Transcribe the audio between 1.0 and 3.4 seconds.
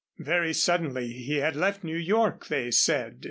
he had left New York, they said.